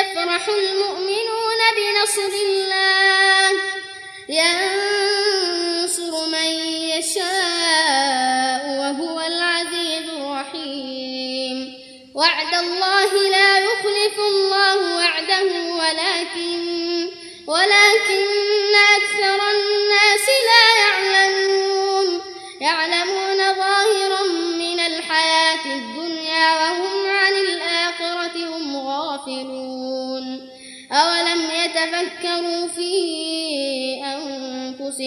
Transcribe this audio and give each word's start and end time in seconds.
يفرح 0.00 0.48
المؤمنون 0.48 1.60
بنصر 1.76 2.32
الله. 2.48 3.50
ينصر 4.28 6.12
من 6.26 6.50
يشاء 6.94 8.62
وهو 8.80 9.20
العزيز 9.20 10.08
الرحيم. 10.08 11.74
وعد 12.14 12.54
الله 12.54 13.28
لا 13.28 13.58
يخلف 13.58 14.18
الله 14.18 14.96
وعده 14.96 15.42
ولكن 15.72 16.60
ولكن 17.46 17.89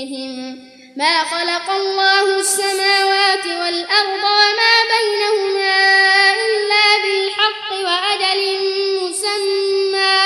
أنفسهم 0.04 0.60
ما 0.96 1.24
خلق 1.24 1.70
الله 1.70 2.40
السماوات 2.40 3.46
والأرض 3.46 4.24
وما 4.24 4.76
بينهما 4.94 6.34
إلا 6.34 6.86
بالحق 7.04 7.72
وأجل 7.72 8.60
مسمى 9.02 10.22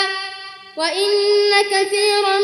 وإن 0.77 1.07
كثيرا 1.71 2.39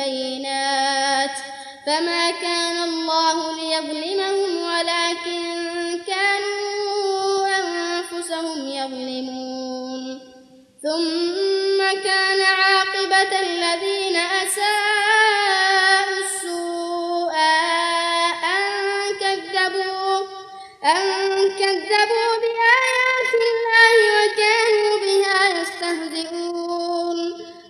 بالبينات 0.00 1.30
فما 1.86 2.30
كان 2.30 2.82
الله 2.82 3.56
ليظلمهم 3.56 4.62
ولكن 4.62 5.42
كانوا 6.06 7.48
أنفسهم 7.48 8.68
يظلمون. 8.68 10.20
ثم 10.82 12.00
كان 12.04 12.40
عاقبة 12.40 13.40
الذين 13.40 14.16
أساءوا 14.16 15.09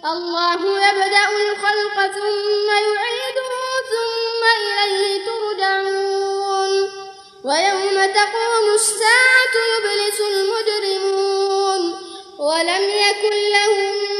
الله 0.04 0.54
يبدأ 0.54 1.28
الخلق 1.28 1.96
ثم 2.14 2.68
يعيده 2.68 3.52
ثم 3.92 4.42
إليه 4.60 5.24
ترجعون. 5.26 6.72
ويوم 7.44 8.12
تقوم 8.14 8.74
الساعة 8.74 9.54
يبلس 9.76 10.20
المجرمون. 10.20 11.82
ولم 12.38 12.82
يكن 12.82 13.36
لهم 13.52 14.19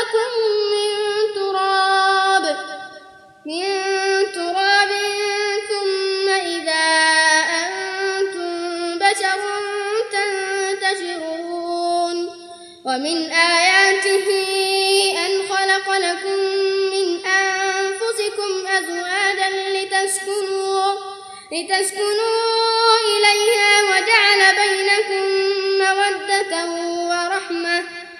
خلقكم 0.00 0.32
من 0.72 0.90
تراب 1.34 2.44
من 3.46 3.66
تراب 4.34 4.90
ثم 5.68 6.26
إذا 6.28 6.86
أنتم 7.60 8.52
بشر 8.98 9.40
تنتشرون. 10.12 12.16
ومن 12.84 13.18
آياته 13.32 14.28
أن 15.26 15.32
خلق 15.50 15.86
لكم 15.96 16.38
من 16.92 17.08
أنفسكم 17.26 18.50
أزواجا 18.66 19.48
لتسكنوا 19.50 20.94
لتسكنوا 21.52 22.96
إليها 23.10 23.72
وجعل 23.90 24.40
بينكم 24.60 25.24
مودة 25.78 26.52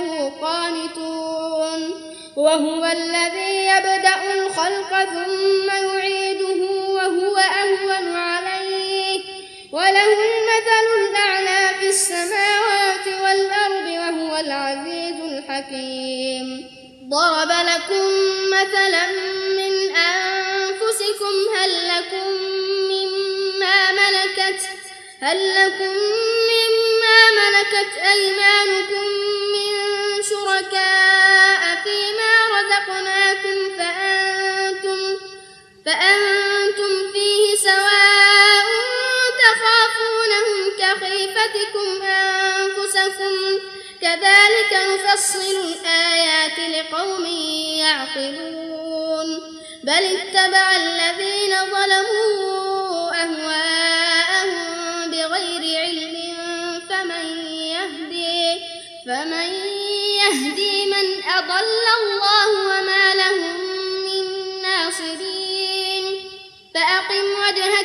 له 0.00 0.32
قانتون 0.40 2.10
وهو 2.36 2.84
الذي 2.84 3.66
يبدأ 3.66 4.34
الخلق 4.34 5.04
ثم 5.04 5.66
يعيده 5.68 6.70
وهو 6.70 7.36
أهون 7.36 8.16
عليه 8.16 9.20
وله 9.72 10.12
المثل 10.12 10.86
الأعلى 11.00 11.78
في 11.80 11.88
السماوات 11.88 13.06
والأرض 13.06 13.86
وهو 13.88 14.36
العزيز 14.36 15.14
الحكيم 15.20 16.70
ضرب 17.10 17.48
لكم 17.48 18.06
مثلا 18.50 19.06
من 19.56 19.96
أنفسكم 19.96 21.34
هل 21.58 21.88
لكم 21.88 22.30
مما 22.90 23.92
ملكت 23.92 24.60
هل 25.22 25.54
لكم 25.54 25.94
مما 26.50 27.18
ملكت 27.40 27.92
أيمانكم 27.98 29.19
فيما 31.84 32.32
رزقناكم 32.56 33.58
فأنتم 33.78 35.00
فأنتم 35.86 37.12
فيه 37.12 37.56
سواء 37.56 38.66
تخافونهم 39.42 40.58
كخيفتكم 40.78 42.02
أنفسكم. 42.02 43.58
كذلك 44.02 44.72
نفصل 44.72 45.40
الآيات 45.40 46.58
لقوم 46.58 47.26
يعقلون. 47.78 49.28
بل 49.84 50.04
اتبع 50.16 50.76
الذين 50.76 51.54
ظلموا 51.70 53.10
أهواءهم 53.22 54.50
بغير 55.10 55.80
علم 55.80 56.14
فمن 56.88 57.26
يهدي 57.46 58.60
فمن 59.06 59.50
يهدي 60.20 60.86
من 60.86 61.06
أضل 61.24 61.69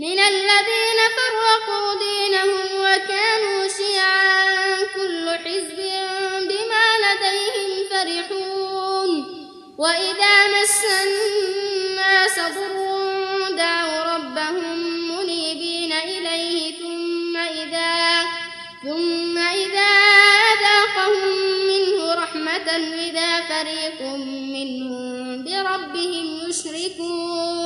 من 0.00 0.18
الذين 0.18 1.00
فرقوا 1.16 1.98
دينهم 1.98 2.64
وكانوا 2.80 3.68
شيعا 3.68 4.82
كل 4.94 5.30
حزب 5.44 5.78
بما 6.48 6.86
لديهم 7.04 7.72
فرحون. 7.90 9.10
وإذا 9.78 10.34
مس 10.54 10.84
الناس 11.04 12.36
ضر 12.38 13.56
دعوا 13.56 14.16
ربهم 14.16 14.78
منيبين 15.08 15.92
إليه 15.92 16.78
ثم 16.78 17.36
إذا 17.36 18.22
ثم 18.82 19.38
إذا 19.38 19.90
أذاقهم 20.52 21.38
منه 21.66 22.14
رحمة 22.14 22.68
إذا 23.08 23.40
فريق 23.40 24.00
منهم 24.02 25.44
بربهم 25.44 26.48
يشركون. 26.48 27.65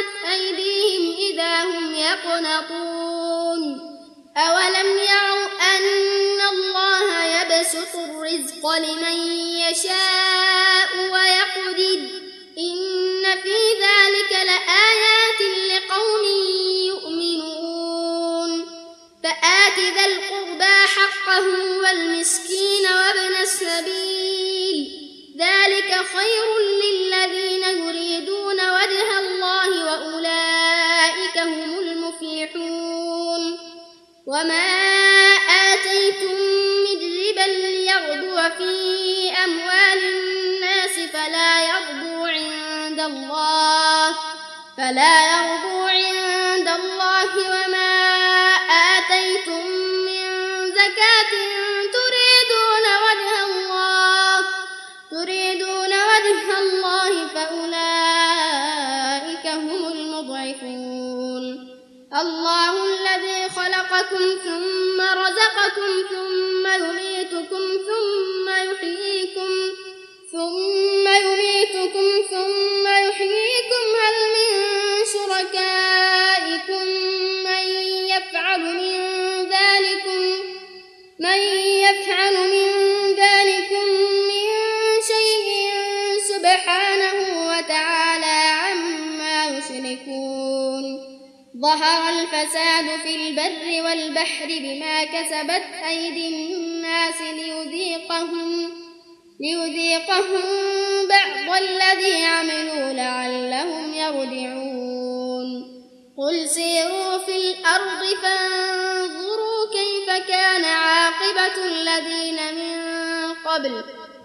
قدمت 0.00 0.32
أيديهم 0.32 1.16
إذا 1.18 1.64
هم 1.64 1.94
يقنطون. 1.94 3.62
أولم 4.36 4.98
يروا 4.98 5.46
أن 5.76 6.40
الله 6.52 7.24
يبسط 7.24 7.94
الرزق 7.94 8.76
لمن 8.76 9.32
يشاء 9.56 10.88
ويقدر؟ 11.12 12.00
إن 12.58 13.22
في 13.42 13.58
ذلك 13.80 14.32
لآيات 14.32 15.40
لقوم 15.70 16.24
يؤمنون. 16.86 18.50
فآت 19.24 19.78
ذا 19.78 20.06
القربى 20.06 20.86
حقه 20.96 21.44
والمسكين 21.82 22.86
وابن 22.86 23.36
السبيل. 23.42 25.00
ذلك 25.38 25.90
خير 26.16 26.46
للذين 26.82 27.62
يريدون 27.62 28.09
فلا 44.80 45.16
يربو 45.32 45.78
عند 45.86 46.68
الله 46.68 47.32
وما 47.36 47.92
آتيتم 48.96 49.66
من 50.06 50.22
زكاة 50.70 51.32
تريدون 51.96 52.84
وجه 53.04 53.30
الله 53.46 54.38
تريدون 55.10 55.92
وجه 56.10 56.46
الله 56.60 57.12
فأولئك 57.34 58.66
هم 59.46 59.82
المضعفون. 59.92 61.44
الله 62.20 62.74
الذي 62.84 63.40
خلقكم 63.48 64.24
ثم 64.44 64.98
رزقكم 65.00 65.90
ثم 66.10 66.64
يميتكم 66.84 67.69
كسبت 95.12 95.64
أيدي 95.88 96.54
الناس 96.54 97.20
ليذيقهم 97.20 98.70
ليذيقهم 99.40 100.42
بعض 101.08 101.62
الذي 101.62 102.24
عملوا 102.24 102.92
لعلهم 102.92 103.94
يرجعون. 103.94 105.80
قل 106.18 106.48
سيروا 106.48 107.18
في 107.18 107.36
الأرض 107.36 108.04
فانظروا 108.22 109.70
كيف 109.72 110.28
كان 110.28 110.64
عاقبة 110.64 111.64
الذين 111.64 112.36
من 112.54 113.34
قبل 113.44 113.84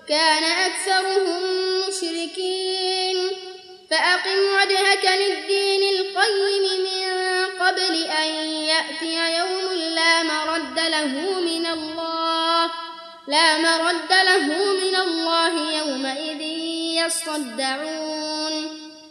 كان 0.09 0.43
أكثرهم 0.43 1.41
مشركين. 1.87 3.17
فأقم 3.91 4.39
وجهك 4.39 5.05
للدين 5.05 5.89
القيم 5.95 6.83
من 6.83 7.05
قبل 7.59 8.03
أن 8.03 8.29
يأتي 8.63 9.37
يوم 9.37 9.74
لا 9.95 10.23
مرد 10.23 10.79
له 10.79 11.39
من 11.39 11.65
الله 11.65 12.71
لا 13.27 13.57
مرد 13.57 14.11
له 14.11 14.47
من 14.83 14.95
الله 14.95 15.53
يومئذ 15.79 16.41
يصدعون. 17.01 18.53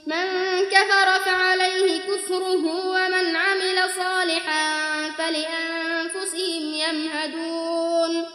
من 0.07 0.27
كفر 0.71 1.09
فعليه 1.25 1.99
كفره 1.99 2.65
ومن 2.95 3.37
عمل 3.37 3.79
صالحا 3.97 4.67
فلأنفسهم 5.19 6.75
يمهدون. 6.75 8.27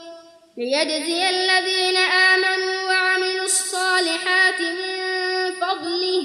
ليجزي 0.58 1.30
الذين 1.30 1.98
آمنوا 1.98 2.84
وعملوا 2.84 3.46
الصالحات 3.46 4.62
من 4.62 4.92
فضله 5.62 6.24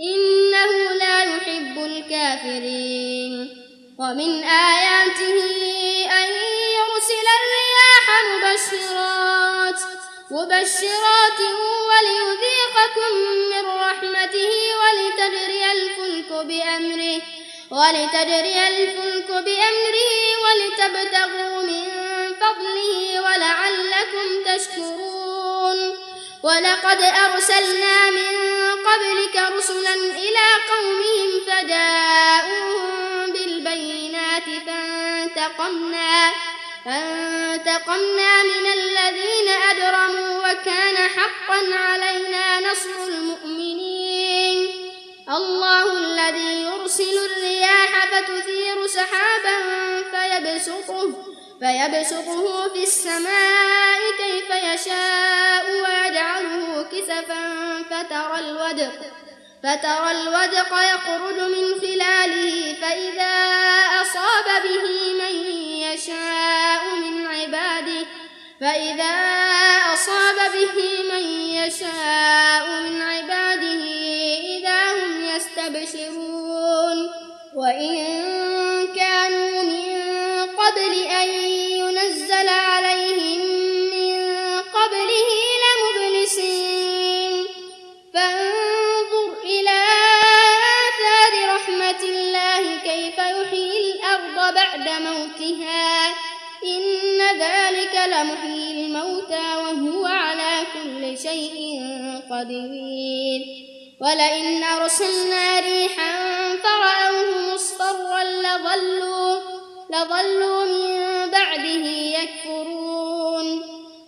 إنه 0.00 0.70
لا 0.98 1.22
يحب 1.22 1.76
الكافرين. 1.84 3.34
ومن 3.98 4.42
آياته 4.44 5.47
مبشرات 10.30 11.40
وليذيقكم 11.88 13.12
من 13.50 13.64
رحمته 13.66 14.52
ولتجري 14.80 15.72
الفلك 15.72 16.30
بأمره 16.32 17.20
ولتجري 17.70 18.68
الفلك 18.68 19.28
بأمره 19.28 20.14
ولتبتغوا 20.44 21.62
من 21.62 21.84
فضله 22.40 23.20
ولعلكم 23.20 24.28
تشكرون. 24.46 25.98
ولقد 26.42 27.00
أرسلنا 27.02 28.10
من 28.10 28.34
قبلك 28.88 29.36
رسلا 29.56 29.94
إلى 29.94 30.46
قومهم 30.70 31.30
فجاءوهم 31.46 33.32
بالبينات 33.32 34.44
فانتقمنا 34.66 36.32
فانتقمنا 36.84 37.37
من 38.44 38.66
الذين 38.72 39.48
أجرموا 39.70 40.38
وكان 40.38 40.96
حقا 40.96 41.74
علينا 41.74 42.70
نصر 42.70 43.04
المؤمنين. 43.08 44.68
الله 45.28 45.98
الذي 45.98 46.62
يرسل 46.62 47.18
الرياح 47.18 48.06
فتثير 48.06 48.86
سحابا 48.86 49.58
فيبسطه 50.02 51.12
فيبسطه 51.60 52.68
في 52.68 52.82
السماء 52.82 53.98
كيف 54.18 54.50
يشاء 54.50 55.64
ويجعله 55.70 56.82
كسفا 56.92 57.82
فترى 57.90 58.38
الودق 58.38 58.92
فترى 59.62 60.10
الودق 60.10 60.72
يخرج 60.94 61.40
من 61.40 61.80
خلاله 61.80 62.74
فإذا 62.80 63.34
أصاب 64.02 64.62
به 64.64 65.12
من 65.12 65.34
يشاء 65.82 66.82
من 66.94 67.07
فإذا 68.60 69.14
أصاب 69.94 70.52
به 70.52 70.76
من 71.12 71.24
يشاء 71.54 72.64
من 72.82 73.02
عباده 73.02 73.82
إذا 74.58 74.92
هم 74.92 75.24
يستبشرون. 75.36 77.10
وإن 77.54 78.17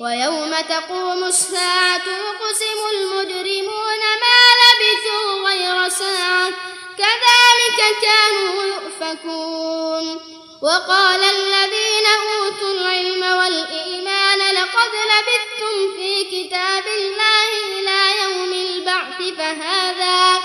ويوم 0.00 0.54
تقوم 0.68 1.24
الساعة 1.24 2.02
يقسم 2.06 2.78
المجرمون 2.94 4.02
ما 4.22 4.40
لبثوا 4.60 5.48
غير 5.48 5.88
ساعة 5.88 6.50
كذلك 6.98 7.78
كانوا 8.02 8.64
يؤفكون. 8.64 10.20
وقال 10.62 11.20
الذين 11.20 12.06
أوتوا 12.06 12.72
العلم 12.72 13.22
والإيمان 13.22 14.38
لقد 14.38 14.92
لبثتم 15.12 15.96
في 15.96 16.24
كتاب 16.24 16.86
الله 16.86 17.48
إلى 17.78 18.22
يوم 18.22 18.52
البعث 18.52 19.18
فهذا 19.38 20.40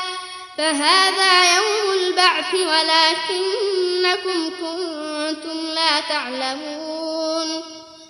فهذا 0.57 1.55
يوم 1.55 1.93
البعث 1.93 2.53
ولكنكم 2.53 4.39
كنتم 4.49 5.57
لا 5.71 5.99
تعلمون. 6.09 6.90